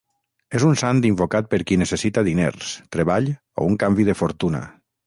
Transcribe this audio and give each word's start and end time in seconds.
És 0.59 0.63
un 0.69 0.79
sant 0.81 1.01
invocat 1.09 1.51
per 1.51 1.59
qui 1.73 1.79
necessita 1.83 2.25
diners, 2.31 2.73
treball 2.97 3.31
o 3.65 3.71
un 3.73 3.81
canvi 3.87 4.09
de 4.11 4.23
fortuna. 4.25 4.69